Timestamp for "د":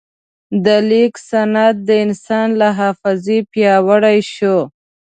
0.65-0.67, 1.87-1.89